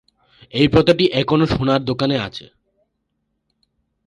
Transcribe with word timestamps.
এই 0.53 0.67
প্রথাটি 0.67 1.05
এখনও 1.13 1.45
সোনার 1.45 1.81
দোকানে 1.85 2.15
আছে। 2.19 2.45